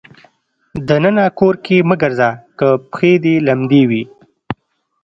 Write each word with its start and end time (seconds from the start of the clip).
د 0.87 0.89
ننه 1.03 1.25
کور 1.39 1.55
کې 1.65 1.77
مه 1.89 1.95
ګرځه 2.01 2.29
که 2.57 2.67
پښې 2.93 3.13
دې 3.23 3.35
لمدې 3.47 3.83
وي. 3.89 4.03